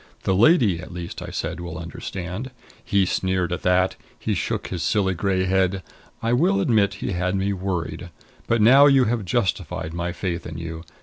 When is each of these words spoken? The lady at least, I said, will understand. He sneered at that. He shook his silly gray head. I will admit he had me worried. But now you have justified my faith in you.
The 0.23 0.33
lady 0.33 0.79
at 0.79 0.91
least, 0.91 1.21
I 1.21 1.29
said, 1.29 1.59
will 1.59 1.77
understand. 1.77 2.49
He 2.83 3.05
sneered 3.05 3.53
at 3.53 3.61
that. 3.61 3.95
He 4.17 4.33
shook 4.33 4.69
his 4.69 4.81
silly 4.81 5.13
gray 5.13 5.43
head. 5.45 5.83
I 6.23 6.33
will 6.33 6.59
admit 6.59 6.95
he 7.05 7.11
had 7.11 7.35
me 7.35 7.53
worried. 7.53 8.09
But 8.47 8.63
now 8.63 8.87
you 8.87 9.03
have 9.05 9.25
justified 9.25 9.93
my 9.93 10.11
faith 10.11 10.47
in 10.47 10.57
you. 10.57 10.83